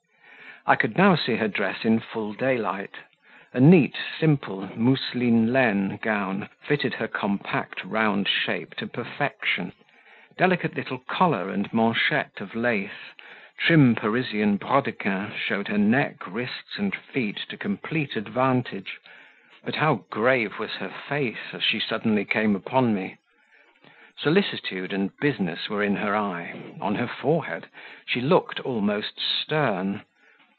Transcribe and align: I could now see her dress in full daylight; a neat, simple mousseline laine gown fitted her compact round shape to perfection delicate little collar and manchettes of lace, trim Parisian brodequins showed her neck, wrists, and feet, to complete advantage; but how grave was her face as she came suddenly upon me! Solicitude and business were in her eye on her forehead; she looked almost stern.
I 0.63 0.75
could 0.75 0.95
now 0.95 1.15
see 1.15 1.37
her 1.37 1.47
dress 1.47 1.85
in 1.85 1.97
full 1.99 2.33
daylight; 2.33 2.93
a 3.51 3.59
neat, 3.59 3.95
simple 4.19 4.69
mousseline 4.75 5.51
laine 5.51 5.97
gown 5.97 6.49
fitted 6.61 6.93
her 6.93 7.07
compact 7.07 7.83
round 7.83 8.27
shape 8.29 8.75
to 8.75 8.85
perfection 8.85 9.73
delicate 10.37 10.75
little 10.75 10.99
collar 10.99 11.49
and 11.49 11.73
manchettes 11.73 12.41
of 12.41 12.53
lace, 12.53 13.09
trim 13.57 13.95
Parisian 13.95 14.57
brodequins 14.57 15.33
showed 15.35 15.67
her 15.67 15.79
neck, 15.79 16.27
wrists, 16.27 16.77
and 16.77 16.95
feet, 16.95 17.37
to 17.49 17.57
complete 17.57 18.15
advantage; 18.15 18.99
but 19.65 19.77
how 19.77 20.05
grave 20.11 20.59
was 20.59 20.73
her 20.75 20.89
face 20.89 21.53
as 21.53 21.63
she 21.63 21.79
came 21.79 21.89
suddenly 21.89 22.27
upon 22.55 22.93
me! 22.93 23.17
Solicitude 24.15 24.93
and 24.93 25.09
business 25.17 25.67
were 25.69 25.81
in 25.81 25.95
her 25.95 26.15
eye 26.15 26.75
on 26.79 26.93
her 26.93 27.07
forehead; 27.07 27.65
she 28.05 28.21
looked 28.21 28.59
almost 28.59 29.19
stern. 29.19 30.03